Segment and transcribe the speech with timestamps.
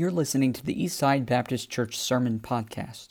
[0.00, 3.08] You're listening to the Eastside Baptist Church Sermon Podcast.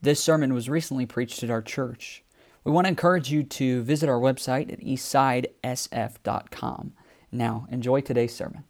[0.00, 2.24] This sermon was recently preached at our church.
[2.64, 6.94] We want to encourage you to visit our website at eastsidesf.com.
[7.30, 8.64] Now, enjoy today's sermon.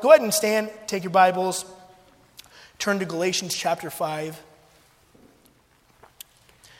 [0.00, 1.66] Go ahead and stand, take your Bibles,
[2.78, 4.42] turn to Galatians chapter 5.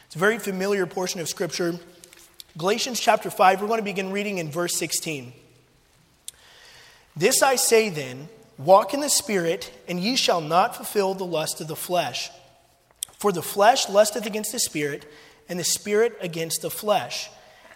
[0.07, 1.79] It's a very familiar portion of Scripture.
[2.57, 5.33] Galatians chapter 5, we're going to begin reading in verse 16.
[7.17, 11.61] This I say then walk in the Spirit, and ye shall not fulfill the lust
[11.61, 12.31] of the flesh.
[13.19, 15.05] For the flesh lusteth against the Spirit,
[15.49, 17.29] and the Spirit against the flesh.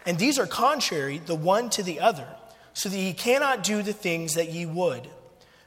[0.06, 2.28] And these are contrary the one to the other,
[2.72, 5.08] so that ye cannot do the things that ye would.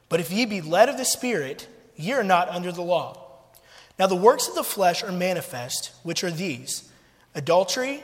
[0.07, 3.21] But if ye be led of the Spirit, ye are not under the law.
[3.99, 6.89] Now the works of the flesh are manifest, which are these
[7.36, 8.03] adultery,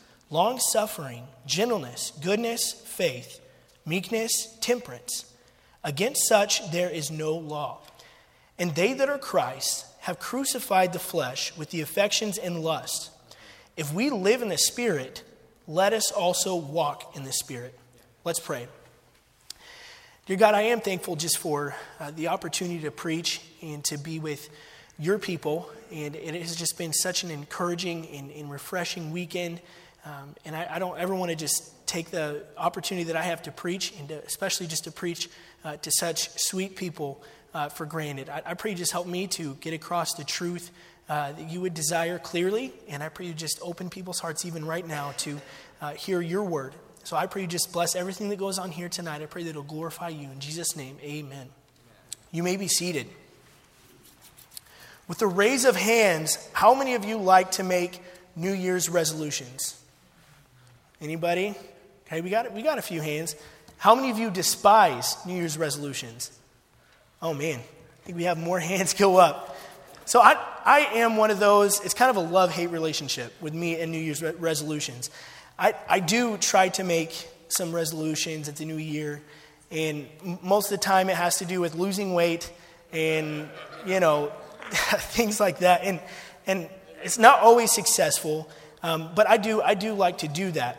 [0.31, 3.39] long suffering, gentleness, goodness, faith,
[3.85, 5.31] meekness, temperance.
[5.83, 7.79] Against such there is no law.
[8.57, 13.11] And they that are Christ have crucified the flesh with the affections and lust.
[13.77, 15.23] If we live in the Spirit,
[15.67, 17.77] let us also walk in the Spirit.
[18.23, 18.67] Let's pray.
[20.27, 24.19] Dear God, I am thankful just for uh, the opportunity to preach and to be
[24.19, 24.49] with
[24.99, 25.69] your people.
[25.91, 29.59] And it has just been such an encouraging and, and refreshing weekend.
[30.05, 33.43] Um, and I, I, don't ever want to just take the opportunity that I have
[33.43, 35.29] to preach, and to, especially just to preach
[35.63, 38.29] uh, to such sweet people, uh, for granted.
[38.29, 40.71] I, I, pray you just help me to get across the truth
[41.09, 42.73] uh, that you would desire clearly.
[42.87, 45.41] And I pray you just open people's hearts even right now to
[45.81, 46.73] uh, hear your word.
[47.03, 49.21] So I pray you just bless everything that goes on here tonight.
[49.21, 50.29] I pray that it'll glorify you.
[50.31, 51.49] In Jesus' name, amen.
[52.31, 53.07] You may be seated.
[55.07, 58.01] With a raise of hands, how many of you like to make
[58.35, 59.80] New Year's resolutions?
[61.01, 61.55] Anybody?
[62.05, 63.35] Okay, we got, we got a few hands.
[63.77, 66.31] How many of you despise New Year's resolutions?
[67.23, 69.57] Oh man, I think we have more hands go up.
[70.05, 73.55] So I, I am one of those, it's kind of a love hate relationship with
[73.55, 75.09] me and New Year's re- resolutions.
[75.57, 79.23] I, I do try to make some resolutions at the new year,
[79.71, 80.07] and
[80.43, 82.51] most of the time it has to do with losing weight
[82.93, 83.49] and,
[83.87, 84.31] you know,
[84.69, 85.81] things like that.
[85.83, 85.99] And,
[86.45, 86.69] and
[87.03, 88.47] it's not always successful,
[88.83, 90.77] um, but I do, I do like to do that.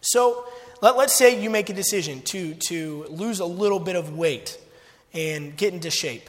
[0.00, 0.46] So
[0.80, 4.58] let, us say you make a decision to, to lose a little bit of weight
[5.12, 6.28] and get into shape.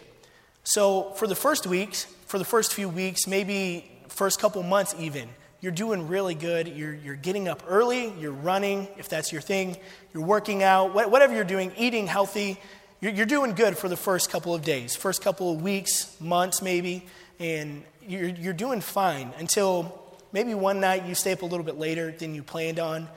[0.63, 5.29] So for the first weeks, for the first few weeks, maybe first couple months even,
[5.61, 6.67] you're doing really good.
[6.67, 9.77] You're, you're getting up early, you're running, if that's your thing,
[10.13, 12.59] you're working out, whatever you're doing, eating healthy,
[13.01, 16.61] you're, you're doing good for the first couple of days, first couple of weeks, months
[16.61, 17.05] maybe,
[17.39, 21.77] and you're, you're doing fine until maybe one night you stay up a little bit
[21.77, 23.07] later than you planned on.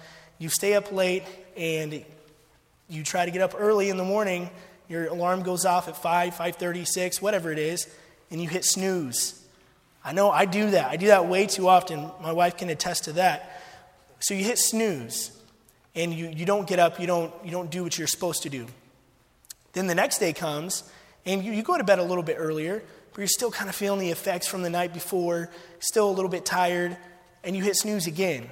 [0.43, 1.23] You stay up late
[1.57, 2.05] and
[2.89, 4.51] you try to get up early in the morning.
[4.89, 7.87] Your alarm goes off at 5, 5.36, whatever it is,
[8.29, 9.41] and you hit snooze.
[10.05, 10.91] I know I do that.
[10.91, 12.11] I do that way too often.
[12.21, 13.63] My wife can attest to that.
[14.19, 15.31] So you hit snooze
[15.95, 18.51] and you, you don't get up, you don't, you don't do what you're supposed to
[18.51, 18.67] do.
[19.75, 20.83] Then the next day comes,
[21.25, 22.83] and you, you go to bed a little bit earlier,
[23.13, 26.29] but you're still kind of feeling the effects from the night before, still a little
[26.29, 26.97] bit tired,
[27.45, 28.51] and you hit snooze again.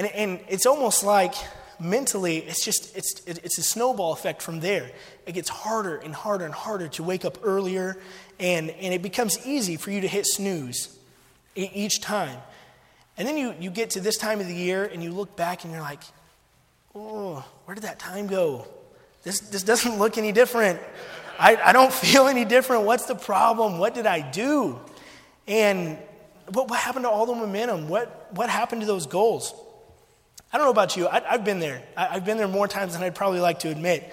[0.00, 1.34] And, and it's almost like
[1.78, 4.90] mentally, it's just, it's, it's a snowball effect from there.
[5.26, 7.98] It gets harder and harder and harder to wake up earlier,
[8.38, 10.96] and, and it becomes easy for you to hit snooze
[11.54, 12.38] each time.
[13.18, 15.64] And then you, you get to this time of the year, and you look back
[15.64, 16.00] and you're like,
[16.94, 18.66] oh, where did that time go?
[19.22, 20.80] This, this doesn't look any different.
[21.38, 22.84] I, I don't feel any different.
[22.84, 23.76] What's the problem?
[23.76, 24.80] What did I do?
[25.46, 25.98] And
[26.46, 27.90] what, what happened to all the momentum?
[27.90, 29.52] What, what happened to those goals?
[30.52, 31.08] I don't know about you.
[31.08, 31.82] I, have been there.
[31.96, 34.10] I, have been there more times than I'd probably like to admit.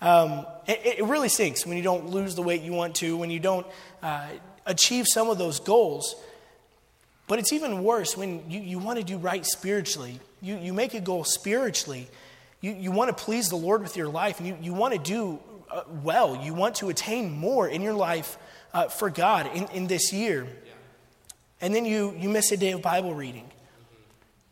[0.00, 3.30] Um, it, it, really sinks when you don't lose the weight you want to, when
[3.30, 3.66] you don't
[4.02, 4.28] uh,
[4.66, 6.14] achieve some of those goals.
[7.26, 10.20] But it's even worse when you, you want to do right spiritually.
[10.40, 12.08] You, you make a goal spiritually
[12.60, 15.00] you, you want to please the Lord with your life, and you, you want to
[15.00, 15.38] do
[15.70, 16.36] uh, well.
[16.36, 18.36] You want to attain more in your life
[18.74, 20.46] uh, for God in, in this year.
[21.60, 23.50] And then you, you miss a day of Bible reading.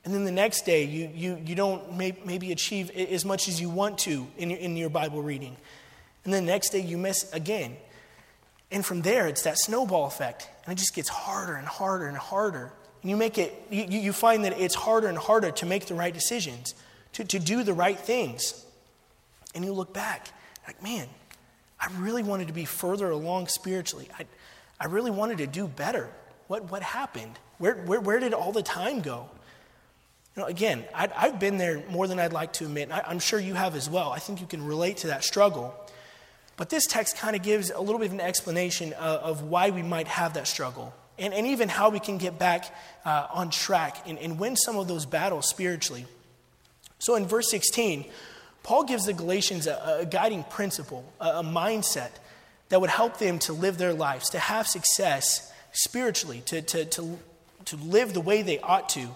[0.09, 3.61] And then the next day, you, you, you don't may, maybe achieve as much as
[3.61, 5.55] you want to in your, in your Bible reading.
[6.25, 7.77] And then the next day, you miss again.
[8.71, 10.49] And from there, it's that snowball effect.
[10.65, 12.73] And it just gets harder and harder and harder.
[13.03, 15.95] And you make it, you, you find that it's harder and harder to make the
[15.95, 16.75] right decisions,
[17.13, 18.65] to, to do the right things.
[19.55, 20.29] And you look back,
[20.67, 21.07] like, man,
[21.79, 24.09] I really wanted to be further along spiritually.
[24.19, 24.25] I,
[24.81, 26.09] I really wanted to do better.
[26.47, 27.39] What, what happened?
[27.59, 29.29] Where, where, where did all the time go?
[30.47, 32.91] Again, i have been there more than I'd like to admit.
[32.91, 34.11] I, I'm sure you have as well.
[34.11, 35.75] I think you can relate to that struggle.
[36.57, 39.71] But this text kind of gives a little bit of an explanation of, of why
[39.71, 42.75] we might have that struggle and, and even how we can get back
[43.05, 46.07] uh, on track and, and win some of those battles spiritually.
[46.99, 48.07] So in verse 16,
[48.63, 52.11] Paul gives the Galatians a, a guiding principle, a, a mindset
[52.69, 57.19] that would help them to live their lives, to have success spiritually, to, to, to,
[57.67, 59.09] to live the way they ought to.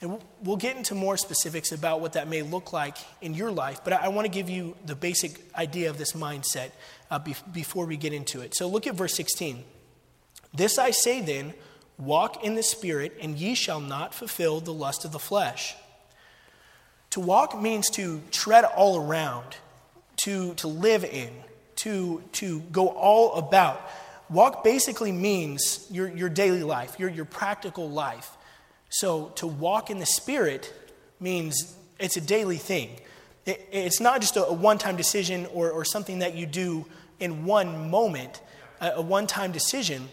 [0.00, 3.80] And we'll get into more specifics about what that may look like in your life,
[3.84, 6.70] but I, want to give you the basic idea of this mindset
[7.10, 8.54] uh, be, before we get into it.
[8.54, 9.64] So look at verse 16.
[10.52, 11.54] This I say then
[11.98, 15.74] walk in the Spirit, and ye shall not fulfill the lust of the flesh.
[17.10, 19.56] To walk means to tread all around,
[20.24, 21.30] to, to live in,
[21.76, 23.80] to, to go all about.
[24.28, 28.36] Walk basically means your, your daily life, your, your practical life.
[28.94, 30.72] So to walk in the Spirit
[31.18, 32.90] means it's a daily thing.
[33.44, 36.86] It, it's not just a, a one time decision or, or something that you do
[37.18, 38.40] in one moment,
[38.80, 40.08] a, a one time decision.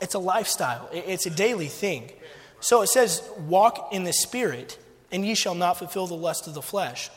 [0.00, 2.12] It's a lifestyle, it, it's a daily thing.
[2.60, 4.78] So it says, Walk in the Spirit,
[5.10, 7.10] and ye shall not fulfill the lust of the flesh.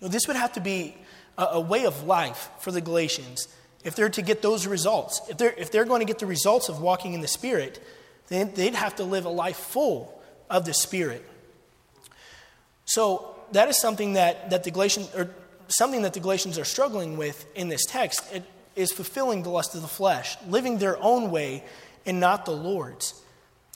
[0.00, 0.96] this would have to be
[1.36, 3.48] a, a way of life for the Galatians
[3.84, 5.20] if they're to get those results.
[5.28, 7.82] If they're, if they're going to get the results of walking in the Spirit,
[8.30, 10.18] then they'd have to live a life full
[10.48, 11.28] of the Spirit.
[12.86, 15.30] So that is something that, that the Galatians, or
[15.68, 18.22] something that the Galatians are struggling with in this text.
[18.32, 18.44] It
[18.74, 21.64] is fulfilling the lust of the flesh, living their own way
[22.06, 23.14] and not the Lord's.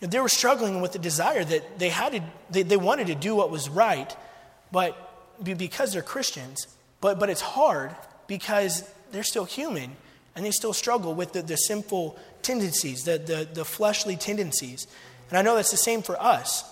[0.01, 3.35] They were struggling with the desire that they had to, they, they wanted to do
[3.35, 4.15] what was right,
[4.73, 4.97] but
[5.43, 6.67] because they're Christians,
[7.01, 7.95] but, but it's hard
[8.27, 9.97] because they're still human
[10.35, 14.87] and they still struggle with the, the sinful tendencies, the, the, the fleshly tendencies.
[15.31, 16.65] And I know that's the same for us.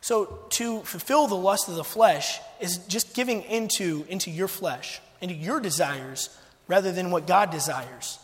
[0.00, 5.00] So to fulfill the lust of the flesh is just giving into, into your flesh,
[5.20, 6.30] into your desires,
[6.68, 8.18] rather than what God desires.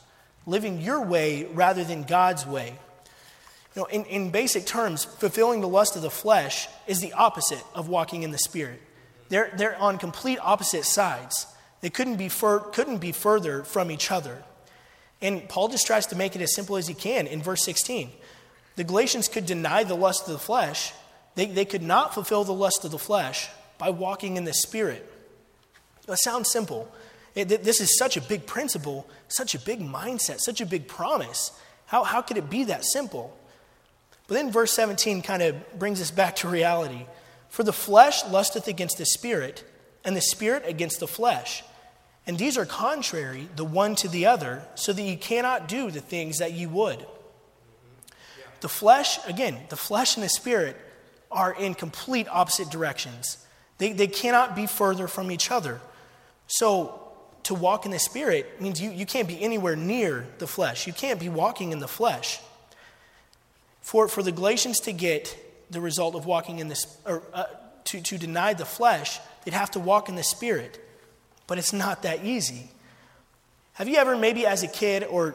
[0.47, 2.79] Living your way rather than God's way.
[3.75, 7.63] You know, in, in basic terms, fulfilling the lust of the flesh is the opposite
[7.75, 8.81] of walking in the Spirit.
[9.29, 11.47] They're, they're on complete opposite sides.
[11.87, 14.43] They couldn't be, fur- couldn't be further from each other.
[15.23, 18.11] And Paul just tries to make it as simple as he can in verse 16.
[18.75, 20.93] The Galatians could deny the lust of the flesh,
[21.37, 23.49] they, they could not fulfill the lust of the flesh
[23.79, 25.09] by walking in the Spirit.
[26.09, 26.93] It sounds simple.
[27.37, 31.53] It, this is such a big principle, such a big mindset, such a big promise.
[31.85, 33.39] How, how could it be that simple?
[34.27, 37.06] But then verse 17 kind of brings us back to reality.
[37.49, 39.62] For the flesh lusteth against the Spirit,
[40.05, 41.62] and the Spirit against the flesh.
[42.26, 46.00] And these are contrary the one to the other, so that ye cannot do the
[46.00, 47.06] things that ye would.
[48.61, 50.77] The flesh, again, the flesh and the spirit
[51.31, 53.39] are in complete opposite directions.
[53.79, 55.81] They, they cannot be further from each other.
[56.46, 57.03] So,
[57.44, 60.89] to walk in the spirit means you, you can't be anywhere near the flesh.
[60.89, 62.41] You can't be walking in the flesh.
[63.82, 65.36] For, for the Galatians to get
[65.70, 67.44] the result of walking in this, or uh,
[67.84, 70.84] to, to deny the flesh, they'd have to walk in the Spirit.
[71.46, 72.69] But it's not that easy.
[73.74, 75.34] Have you ever, maybe as a kid or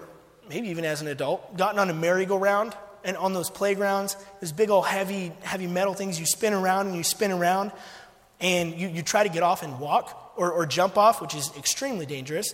[0.49, 4.69] maybe even as an adult, gotten on a merry-go-round and on those playgrounds, those big
[4.69, 7.71] old heavy, heavy metal things, you spin around and you spin around
[8.39, 11.51] and you, you try to get off and walk or, or jump off, which is
[11.57, 12.53] extremely dangerous.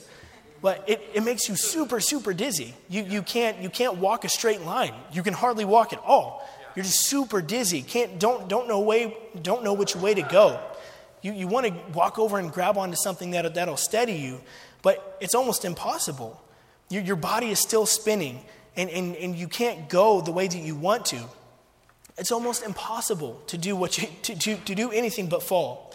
[0.62, 2.74] But it, it makes you super, super dizzy.
[2.90, 4.94] You, you, can't, you can't walk a straight line.
[5.12, 6.48] You can hardly walk at all.
[6.76, 7.82] You're just super dizzy.
[7.82, 10.60] Can't, don't, don't, know way, don't know which way to go.
[11.28, 14.40] You, you want to walk over and grab onto something that, that'll steady you,
[14.82, 16.42] but it's almost impossible.
[16.90, 18.40] Your, your body is still spinning,
[18.78, 21.22] and, and, and you can't go the way that you want to.
[22.18, 25.94] It's almost impossible to do, what you, to, to, to do anything but fall.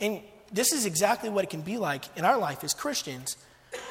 [0.00, 0.20] And
[0.52, 3.36] this is exactly what it can be like in our life as Christians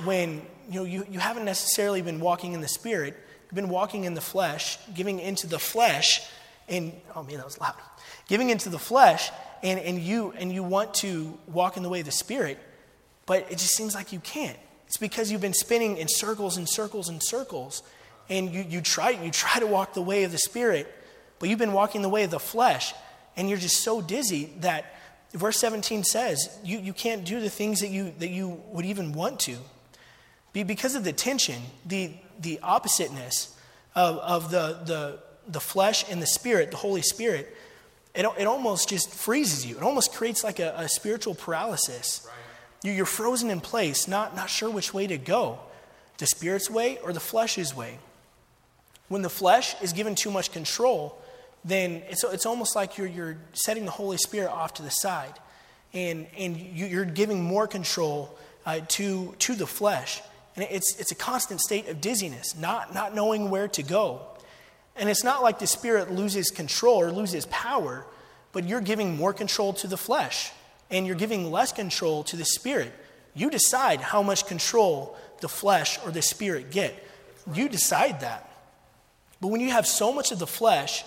[0.03, 4.03] when you, know, you, you haven't necessarily been walking in the Spirit, you've been walking
[4.03, 6.27] in the flesh, giving into the flesh,
[6.67, 7.75] and oh man, that was loud.
[8.27, 9.31] Giving into the flesh,
[9.63, 12.59] and, and, you, and you want to walk in the way of the Spirit,
[13.25, 14.57] but it just seems like you can't.
[14.87, 17.81] It's because you've been spinning in circles and circles and circles,
[18.29, 20.93] and you, you, try, you try to walk the way of the Spirit,
[21.39, 22.93] but you've been walking the way of the flesh,
[23.37, 24.85] and you're just so dizzy that
[25.33, 29.13] verse 17 says you, you can't do the things that you, that you would even
[29.13, 29.57] want to.
[30.51, 33.57] Be because of the tension, the, the oppositeness
[33.95, 37.55] of, of the, the, the flesh and the spirit, the Holy Spirit,
[38.15, 39.77] it, it almost just freezes you.
[39.77, 42.25] It almost creates like a, a spiritual paralysis.
[42.25, 42.33] Right.
[42.89, 45.59] You, you're frozen in place, not, not sure which way to go
[46.17, 47.97] the spirit's way or the flesh's way.
[49.09, 51.19] When the flesh is given too much control,
[51.65, 55.33] then it's, it's almost like you're, you're setting the Holy Spirit off to the side.
[55.93, 60.21] And, and you, are giving more control uh, to, to the flesh.
[60.55, 64.21] And it's, it's a constant state of dizziness, not, not knowing where to go.
[64.95, 68.05] And it's not like the Spirit loses control or loses power,
[68.51, 70.51] but you're giving more control to the flesh
[70.91, 72.93] and you're giving less control to the Spirit.
[73.33, 76.95] You decide how much control the flesh or the Spirit get.
[77.53, 78.49] You decide that.
[79.41, 81.03] But when you have so much of the flesh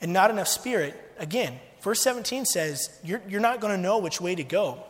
[0.00, 4.20] and not enough Spirit, again, verse 17 says you're, you're not going to know which
[4.20, 4.84] way to go.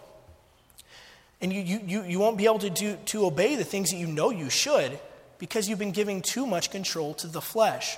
[1.41, 4.07] And you, you, you won't be able to, do, to obey the things that you
[4.07, 4.99] know you should
[5.39, 7.97] because you've been giving too much control to the flesh.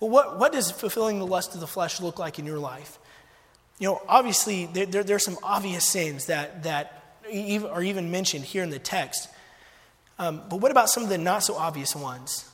[0.00, 2.98] But what, what does fulfilling the lust of the flesh look like in your life?
[3.78, 8.44] You know, obviously, there, there, there are some obvious sins that, that are even mentioned
[8.44, 9.28] here in the text.
[10.18, 12.48] Um, but what about some of the not so obvious ones?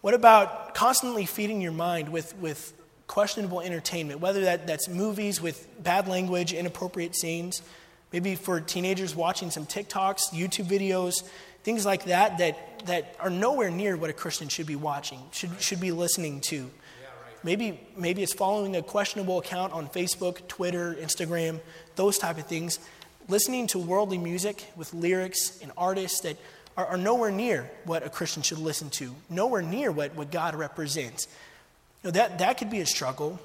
[0.00, 2.72] What about constantly feeding your mind with, with
[3.06, 7.62] questionable entertainment, whether that, that's movies with bad language, inappropriate scenes,
[8.12, 11.22] maybe for teenagers watching some TikToks, YouTube videos,
[11.66, 15.50] things like that, that, that are nowhere near what a Christian should be watching, should,
[15.60, 16.70] should be listening to.
[17.42, 21.58] Maybe, maybe it's following a questionable account on Facebook, Twitter, Instagram,
[21.96, 22.78] those type of things.
[23.28, 26.36] Listening to worldly music with lyrics and artists that
[26.76, 30.54] are, are nowhere near what a Christian should listen to, nowhere near what, what God
[30.54, 31.26] represents.
[32.04, 33.40] You know, that, that could be a struggle,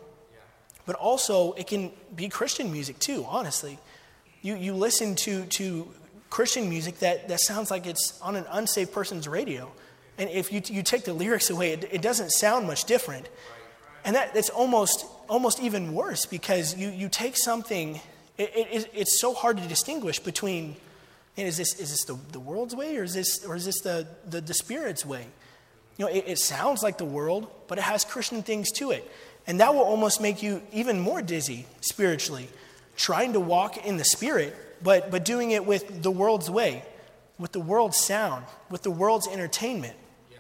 [0.86, 3.80] but also it can be Christian music too, honestly.
[4.44, 5.88] You, you listen to, to
[6.32, 9.72] Christian music that, that sounds like it's on an unsaved person's radio.
[10.18, 13.30] And if you, you take the lyrics away, it, it doesn't sound much different.
[14.04, 18.00] And that, that's almost, almost even worse because you, you take something,
[18.38, 20.78] it, it, it's so hard to distinguish between
[21.38, 24.08] is this, is this the, the world's way or is this, or is this the,
[24.28, 25.26] the, the Spirit's way?
[25.98, 29.10] You know, it, it sounds like the world, but it has Christian things to it.
[29.48, 32.48] And that will almost make you even more dizzy spiritually
[32.96, 36.84] trying to walk in the Spirit, but, but doing it with the world's way,
[37.38, 39.96] with the world's sound, with the world's entertainment.
[40.30, 40.40] Yes.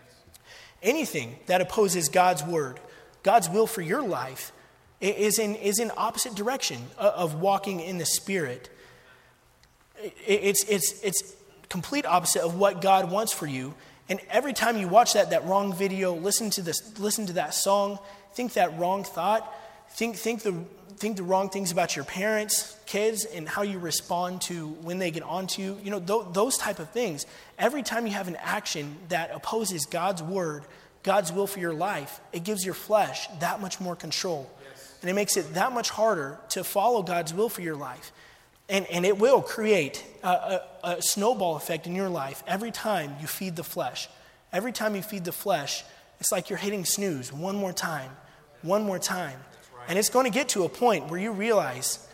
[0.84, 2.80] Anything that opposes God's word,
[3.24, 4.52] God's will for your life,
[5.00, 8.70] is in, is in opposite direction of walking in the Spirit.
[10.28, 11.36] It's, it's, it's
[11.70, 13.74] complete opposite of what God wants for you.
[14.10, 17.54] And every time you watch that, that wrong video, listen to, this, listen to that
[17.54, 17.98] song,
[18.34, 19.52] think that wrong thought,
[19.90, 20.64] think, think the,
[21.02, 25.10] think the wrong things about your parents, kids, and how you respond to when they
[25.10, 25.80] get onto you.
[25.84, 27.26] You know, th- those type of things.
[27.58, 30.64] Every time you have an action that opposes God's word,
[31.02, 34.48] God's will for your life, it gives your flesh that much more control.
[34.70, 34.94] Yes.
[35.02, 38.12] And it makes it that much harder to follow God's will for your life.
[38.70, 43.16] And, and it will create a, a, a snowball effect in your life every time
[43.20, 44.08] you feed the flesh.
[44.54, 45.84] Every time you feed the flesh,
[46.20, 48.12] it's like you're hitting snooze one more time,
[48.62, 49.40] one more time.
[49.88, 52.08] And it's going to get to a point where you realize,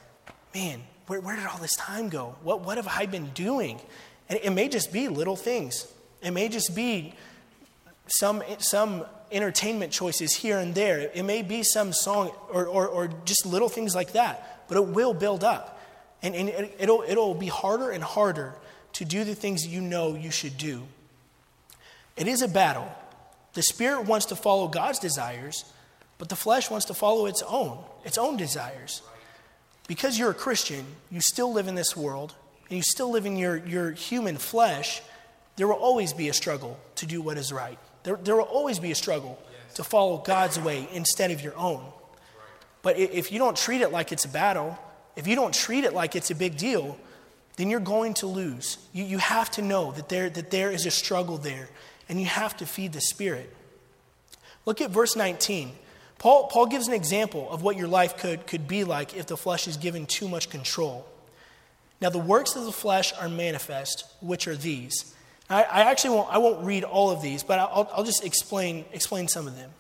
[0.54, 2.36] man, where, where did all this time go?
[2.44, 3.80] What, what have I been doing?
[4.30, 5.92] And it may just be little things.
[6.22, 7.14] It may just be
[8.08, 11.12] some, some entertainment choices here and there.
[11.14, 14.68] It may be some song or, or, or just little things like that.
[14.68, 15.80] But it will build up.
[16.22, 18.56] And, and it'll, it'll be harder and harder
[18.94, 20.84] to do the things you know you should do.
[22.16, 22.92] It is a battle.
[23.54, 25.66] The Spirit wants to follow God's desires,
[26.18, 29.02] but the flesh wants to follow its own, its own desires.
[29.88, 32.36] Because you're a Christian, you still live in this world,
[32.70, 35.02] and you still live in your, your human flesh,
[35.56, 37.80] there will always be a struggle to do what is right.
[38.04, 39.40] There, there will always be a struggle
[39.76, 41.84] to follow God's way instead of your own.
[42.82, 44.78] But if you don't treat it like it's a battle,
[45.16, 46.98] if you don't treat it like it's a big deal,
[47.58, 48.78] then you're going to lose.
[48.94, 51.70] You, you have to know that there, that there is a struggle there,
[52.08, 53.54] and you have to feed the Spirit.
[54.66, 55.72] Look at verse 19.
[56.20, 59.38] Paul, Paul gives an example of what your life could, could be like if the
[59.38, 61.06] flesh is given too much control.
[62.02, 65.16] Now, the works of the flesh are manifest, which are these.
[65.50, 68.86] I, I actually won't, I won't read all of these, but I'll, I'll just explain,
[68.92, 69.72] explain some of them.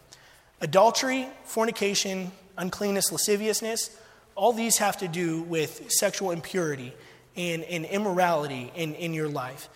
[0.61, 3.95] Adultery, fornication, uncleanness, lasciviousness,
[4.35, 6.93] all these have to do with sexual impurity
[7.35, 9.69] and, and immorality in, in your life.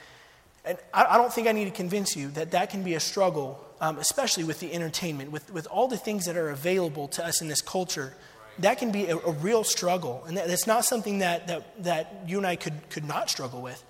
[0.63, 3.00] And I, I don't think I need to convince you that that can be a
[3.00, 7.25] struggle, um, especially with the entertainment, with, with all the things that are available to
[7.25, 8.13] us in this culture.
[8.60, 10.24] That can be a, a real struggle.
[10.27, 13.62] And that, that's not something that, that, that you and I could, could not struggle
[13.62, 13.84] with.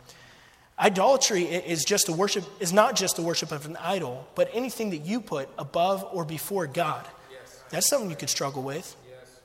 [0.79, 4.89] Idolatry is just a worship is not just the worship of an idol, but anything
[4.91, 7.05] that you put above or before God.
[7.31, 7.63] Yes.
[7.69, 8.95] That's something you could struggle with.
[9.07, 9.39] Yes.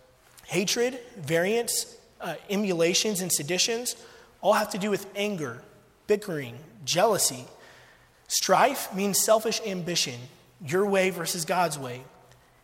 [0.46, 3.96] Hatred, variance, uh, emulations, and seditions
[4.40, 5.60] all have to do with anger,
[6.06, 6.56] bickering,
[6.86, 7.44] jealousy.
[8.28, 10.18] Strife means selfish ambition,
[10.64, 12.02] your way versus God's way.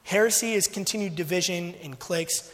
[0.05, 2.51] Heresy is continued division in cliques.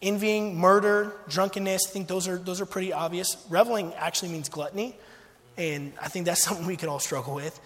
[0.00, 3.36] Envying, murder, drunkenness, I think those are, those are pretty obvious.
[3.50, 4.96] Reveling actually means gluttony,
[5.56, 7.58] and I think that's something we could all struggle with.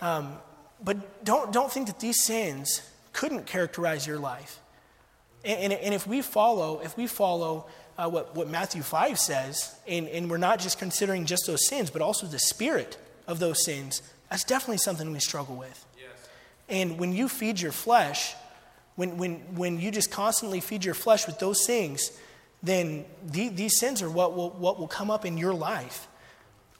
[0.00, 0.34] Um,
[0.82, 4.60] but don't, don't think that these sins couldn't characterize your life.
[5.44, 7.66] And, and, and if we follow, if we follow
[7.98, 11.90] uh, what, what Matthew 5 says, and, and we're not just considering just those sins,
[11.90, 15.86] but also the spirit of those sins, that's definitely something we struggle with.
[15.96, 16.28] Yes.
[16.68, 18.34] And when you feed your flesh,
[18.96, 22.10] when, when, when you just constantly feed your flesh with those things,
[22.62, 26.08] then the, these sins are what will, what will come up in your life.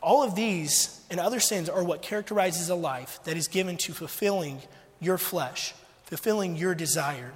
[0.03, 3.93] All of these and other sins are what characterizes a life that is given to
[3.93, 4.61] fulfilling
[5.01, 7.33] your flesh, fulfilling your desire.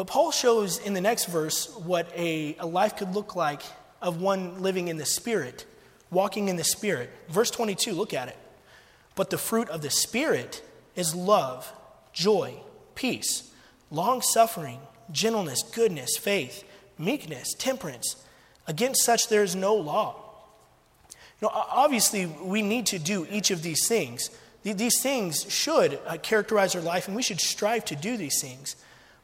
[0.00, 3.60] But Paul shows in the next verse what a, a life could look like
[4.00, 5.66] of one living in the Spirit,
[6.10, 7.10] walking in the Spirit.
[7.28, 8.38] Verse 22, look at it.
[9.14, 10.62] But the fruit of the Spirit
[10.96, 11.70] is love,
[12.14, 12.54] joy,
[12.94, 13.52] peace,
[13.90, 14.78] long suffering,
[15.12, 16.64] gentleness, goodness, faith,
[16.96, 18.16] meekness, temperance.
[18.66, 20.16] Against such there is no law.
[21.42, 24.30] You know, obviously, we need to do each of these things.
[24.62, 28.76] These things should uh, characterize our life, and we should strive to do these things.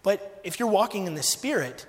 [0.07, 1.85] But if you're walking in the Spirit,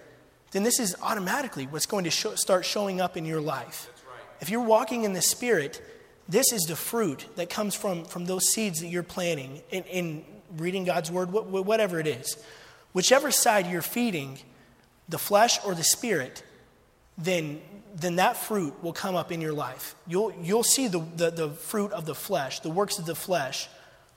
[0.50, 3.92] then this is automatically what's going to show, start showing up in your life.
[4.10, 4.20] Right.
[4.42, 5.80] If you're walking in the Spirit,
[6.28, 10.26] this is the fruit that comes from, from those seeds that you're planting in, in
[10.58, 12.44] reading God's Word, whatever it is.
[12.92, 14.40] Whichever side you're feeding,
[15.08, 16.42] the flesh or the Spirit,
[17.20, 17.62] then,
[17.94, 19.94] then that fruit will come up in your life.
[20.08, 23.70] You'll, you'll see the, the, the fruit of the flesh, the works of the flesh,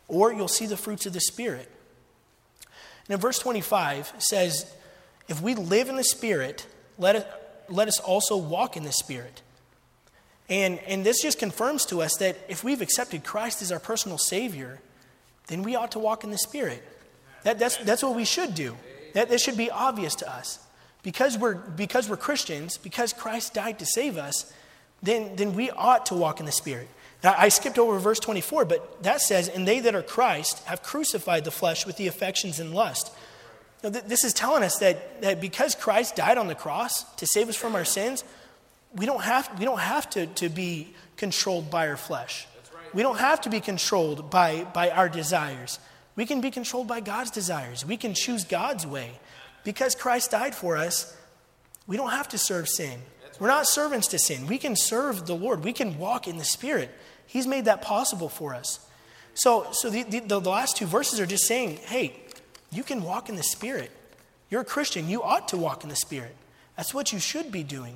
[0.09, 1.71] or you'll see the fruits of the Spirit.
[3.11, 4.73] And in verse 25 says,
[5.27, 6.65] If we live in the Spirit,
[6.97, 7.27] let, it,
[7.69, 9.43] let us also walk in the Spirit.
[10.49, 14.17] And, and this just confirms to us that if we've accepted Christ as our personal
[14.17, 14.79] Savior,
[15.49, 16.87] then we ought to walk in the Spirit.
[17.43, 18.77] That, that's, that's what we should do.
[19.15, 20.61] That, that should be obvious to us.
[21.03, 24.53] Because we're, because we're Christians, because Christ died to save us,
[25.03, 26.87] then, then we ought to walk in the Spirit.
[27.23, 30.83] Now, I skipped over verse 24, but that says, And they that are Christ have
[30.83, 33.13] crucified the flesh with the affections and lust.
[33.83, 37.27] Now, th- this is telling us that, that because Christ died on the cross to
[37.27, 38.25] save us from our sins,
[38.95, 42.47] we don't have, we don't have to, to be controlled by our flesh.
[42.75, 42.95] Right.
[42.95, 45.79] We don't have to be controlled by, by our desires.
[46.17, 47.85] We can be controlled by God's desires.
[47.85, 49.13] We can choose God's way.
[49.63, 51.17] Because Christ died for us,
[51.87, 53.01] we don't have to serve sin.
[53.39, 54.47] We're not servants to sin.
[54.47, 55.65] We can serve the Lord.
[55.65, 56.91] We can walk in the Spirit.
[57.31, 58.85] He's made that possible for us.
[59.35, 62.17] So, so the, the, the last two verses are just saying, hey,
[62.73, 63.93] you can walk in the Spirit.
[64.51, 65.09] You're a Christian.
[65.09, 66.35] You ought to walk in the Spirit.
[66.77, 67.95] That's what you should be doing.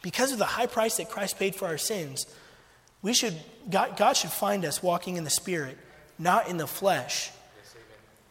[0.00, 2.24] Because of the high price that Christ paid for our sins,
[3.02, 3.34] we should,
[3.68, 5.76] God, God should find us walking in the Spirit,
[6.18, 7.30] not in the flesh.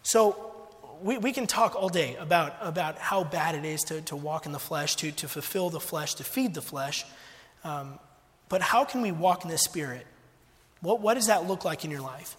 [0.02, 0.56] So
[1.04, 4.48] we, we can talk all day about, about how bad it is to, to walk
[4.48, 7.06] in the flesh, to, to fulfill the flesh, to feed the flesh.
[7.64, 8.00] Um,
[8.50, 10.06] but how can we walk in the Spirit?
[10.82, 12.36] What, what does that look like in your life?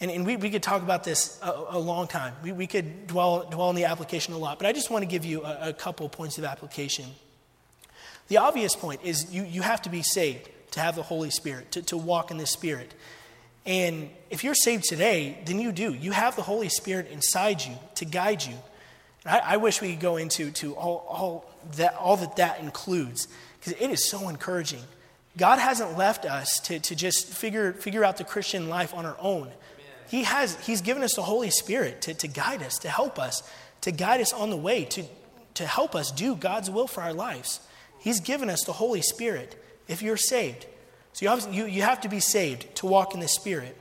[0.00, 2.34] And, and we, we could talk about this a, a long time.
[2.42, 5.06] We, we could dwell, dwell on the application a lot, but I just want to
[5.06, 7.06] give you a, a couple points of application.
[8.28, 11.72] The obvious point is you, you have to be saved to have the Holy Spirit,
[11.72, 12.92] to, to walk in the Spirit.
[13.64, 15.94] And if you're saved today, then you do.
[15.94, 18.54] You have the Holy Spirit inside you to guide you.
[19.24, 23.26] I, I, wish we could go into to all, all, that, all that that includes,
[23.58, 24.82] because it is so encouraging.
[25.36, 29.16] God hasn't left us to, to just figure, figure out the Christian life on our
[29.18, 29.50] own.
[30.08, 33.42] He has, he's given us the Holy Spirit to, to guide us, to help us,
[33.80, 35.04] to guide us on the way, to,
[35.54, 37.60] to help us do God's will for our lives.
[37.98, 40.66] He's given us the Holy Spirit if you're saved.
[41.14, 43.76] So you have, you, you have to be saved to walk in the Spirit.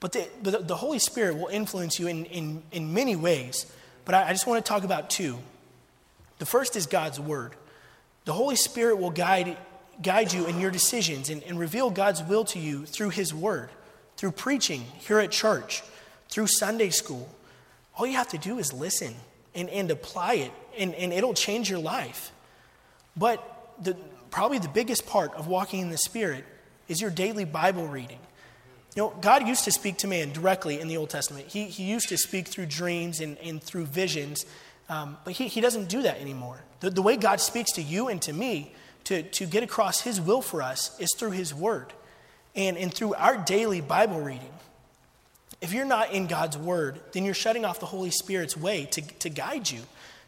[0.00, 3.66] But the, but the Holy Spirit will influence you in, in, in many ways.
[4.04, 5.38] But I, I just want to talk about two.
[6.38, 7.52] The first is God's Word.
[8.24, 9.56] The Holy Spirit will guide
[10.02, 13.70] guide you in your decisions and, and reveal God's will to you through His Word,
[14.16, 15.82] through preaching here at church,
[16.28, 17.28] through Sunday school.
[17.96, 19.14] All you have to do is listen
[19.54, 22.30] and, and apply it, and, and it'll change your life.
[23.16, 23.42] But
[23.82, 23.96] the,
[24.30, 26.44] probably the biggest part of walking in the Spirit
[26.88, 28.18] is your daily Bible reading.
[28.94, 31.48] You know, God used to speak to man directly in the Old Testament.
[31.48, 34.46] He, he used to speak through dreams and, and through visions,
[34.88, 36.60] um, but he, he doesn't do that anymore.
[36.80, 38.72] The, the way God speaks to you and to me
[39.06, 41.92] to, to get across His will for us is through His Word
[42.54, 44.52] and, and through our daily Bible reading.
[45.60, 49.00] If you're not in God's Word, then you're shutting off the Holy Spirit's way to,
[49.00, 49.80] to guide you,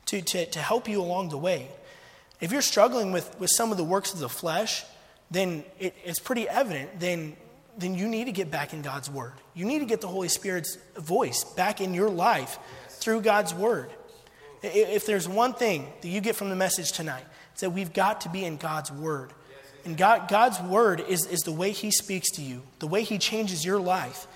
[0.07, 1.69] to, to, to help you along the way.
[2.41, 4.85] If you're struggling with, with some of the works of the flesh,
[5.31, 7.37] then it, it's pretty evident, then,
[7.77, 9.33] then you need to get back in God's Word.
[9.55, 13.91] You need to get the Holy Spirit's voice back in your life through God's Word.
[14.62, 17.25] If there's one thing that you get from the message tonight,
[17.61, 19.33] that we've got to be in God's Word.
[19.85, 23.18] And God, God's Word is, is the way He speaks to you, the way He
[23.18, 24.27] changes your life.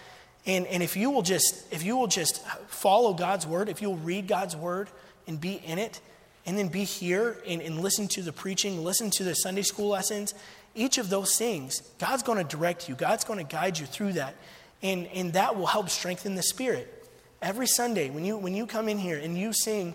[0.47, 3.97] And, and if, you will just, if you will just follow God's Word, if you'll
[3.97, 4.89] read God's Word
[5.27, 6.01] and be in it,
[6.45, 9.89] and then be here and, and listen to the preaching, listen to the Sunday school
[9.89, 10.35] lessons,
[10.75, 14.15] each of those things, God's going to direct you, God's going to guide you through
[14.15, 14.35] that.
[14.83, 17.09] And, and that will help strengthen the Spirit.
[17.41, 19.95] Every Sunday, when you, when you come in here and you sing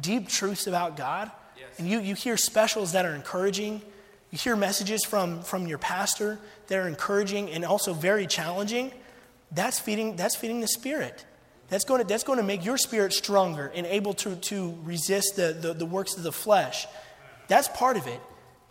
[0.00, 1.78] deep truths about God, yes.
[1.78, 3.82] and you, you hear specials that are encouraging,
[4.30, 8.92] you hear messages from, from your pastor that are encouraging and also very challenging,
[9.50, 11.24] that's feeding, that's feeding the Spirit.
[11.68, 15.36] That's going, to, that's going to make your spirit stronger and able to, to resist
[15.36, 16.86] the, the, the works of the flesh.
[17.46, 18.20] That's part of it.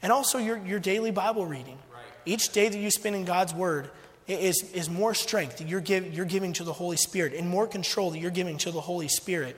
[0.01, 1.77] And also your, your daily Bible reading.
[2.25, 3.89] Each day that you spend in God's Word
[4.27, 7.67] is, is more strength that you're, give, you're giving to the Holy Spirit and more
[7.67, 9.55] control that you're giving to the Holy Spirit.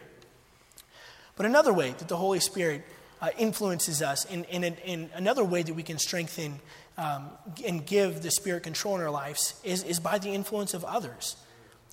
[1.35, 2.83] But another way that the Holy Spirit
[3.21, 6.59] uh, influences us, in, in, in, another way that we can strengthen
[6.97, 7.29] um,
[7.65, 11.35] and give the Spirit control in our lives, is, is by the influence of others.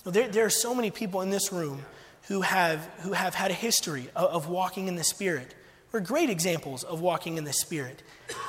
[0.05, 1.83] There, there are so many people in this room
[2.27, 5.53] who have, who have had a history of, of walking in the Spirit.
[5.91, 8.03] We're great examples of walking in the Spirit.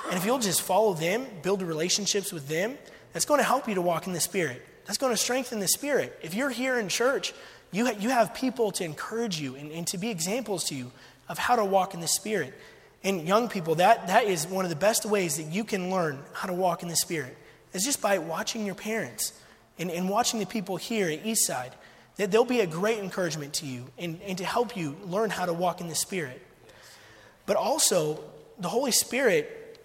[0.09, 2.77] And if you'll just follow them, build relationships with them,
[3.13, 4.65] that's going to help you to walk in the Spirit.
[4.85, 6.19] That's going to strengthen the Spirit.
[6.23, 7.33] If you're here in church,
[7.71, 10.91] you, ha- you have people to encourage you and, and to be examples to you
[11.29, 12.55] of how to walk in the Spirit.
[13.05, 16.19] And young people, that, that is one of the best ways that you can learn
[16.33, 17.37] how to walk in the Spirit.
[17.73, 19.33] Is just by watching your parents
[19.79, 21.73] and, and watching the people here at Eastside.
[22.17, 25.47] That they'll be a great encouragement to you and, and to help you learn how
[25.47, 26.45] to walk in the Spirit.
[27.47, 28.25] But also,
[28.59, 29.79] the Holy Spirit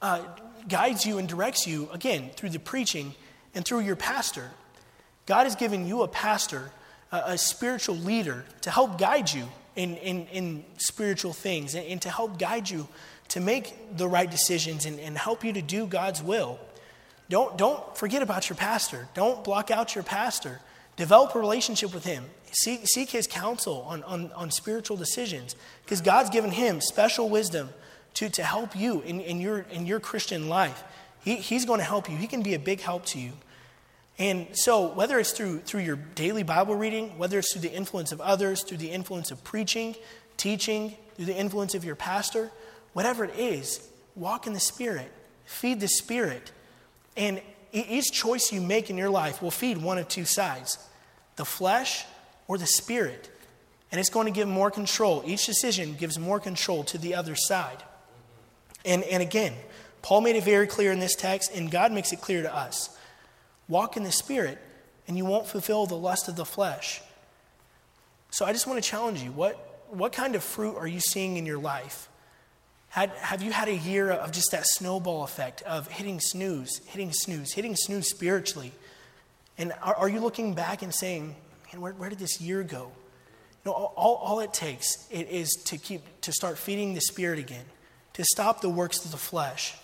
[0.00, 0.22] uh,
[0.68, 3.14] guides you and directs you, again, through the preaching
[3.54, 4.50] and through your pastor.
[5.26, 6.70] God has given you a pastor,
[7.10, 12.02] a, a spiritual leader, to help guide you in, in, in spiritual things and, and,
[12.02, 12.88] to help guide you
[13.28, 16.58] to make the right decisions and, and help you to do God's will.
[17.28, 19.08] Don't, don't forget about your pastor.
[19.14, 20.60] Don't block out your pastor.
[20.96, 22.24] Develop a relationship with him.
[22.52, 27.68] Seek, seek his counsel on, on, on spiritual decisions because God's given him special wisdom
[28.14, 30.82] to, to help you in, in, your, in your Christian life.
[31.22, 33.32] He, he's going to help you, he can be a big help to you.
[34.18, 38.12] And so, whether it's through, through your daily Bible reading, whether it's through the influence
[38.12, 39.94] of others, through the influence of preaching,
[40.36, 42.50] teaching, through the influence of your pastor,
[42.94, 45.12] whatever it is, walk in the Spirit,
[45.44, 46.50] feed the Spirit.
[47.16, 50.78] And each choice you make in your life will feed one of two sides
[51.36, 52.06] the flesh
[52.48, 53.30] or the spirit.
[53.92, 55.22] And it's going to give more control.
[55.26, 57.82] Each decision gives more control to the other side.
[58.84, 59.52] And, and again,
[60.02, 62.95] Paul made it very clear in this text, and God makes it clear to us.
[63.68, 64.58] Walk in the Spirit,
[65.08, 67.00] and you won't fulfill the lust of the flesh.
[68.30, 69.54] So I just want to challenge you what,
[69.88, 72.08] what kind of fruit are you seeing in your life?
[72.88, 77.12] Had, have you had a year of just that snowball effect of hitting snooze, hitting
[77.12, 78.72] snooze, hitting snooze spiritually?
[79.58, 81.34] And are, are you looking back and saying,
[81.72, 82.90] man, where, where did this year go?
[83.64, 87.64] You know, all, all it takes is to keep to start feeding the spirit again,
[88.14, 89.74] to stop the works of the flesh.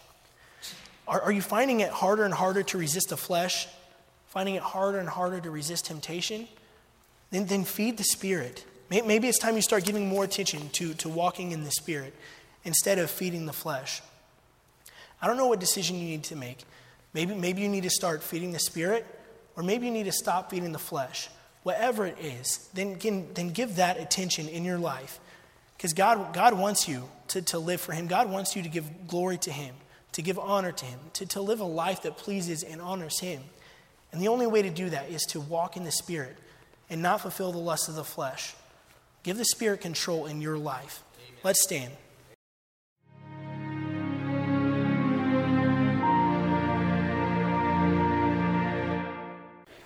[1.07, 3.69] Are, are you finding it harder and harder to resist the flesh?
[4.29, 6.49] Finding it harder and harder to resist temptation?
[7.31, 8.65] Then, then feed the spirit.
[8.91, 12.15] Maybe it's time you start giving more attention to, to walking in the spirit
[12.65, 14.03] instead of feeding the flesh.
[15.21, 16.59] I don't know what decision you need to make.
[17.15, 19.07] Maybe, maybe you need to start feeding the spirit,
[19.57, 21.29] or maybe you need to stop feeding the flesh.
[21.63, 22.99] Whatever it is, then,
[23.35, 25.21] then give that attention in your life.
[25.77, 28.09] Because God, God wants you to, to live for Him.
[28.09, 29.75] God wants you to give glory to Him,
[30.13, 33.43] to give honor to Him, to, to live a life that pleases and honors Him.
[34.13, 36.37] And the only way to do that is to walk in the Spirit
[36.91, 38.55] and not fulfill the lust of the flesh.
[39.23, 41.03] Give the Spirit control in your life.
[41.17, 41.41] Amen.
[41.43, 41.93] Let's stand.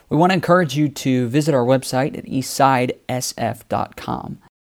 [0.08, 4.38] We want to encourage you to visit our website at eastsidesf.com.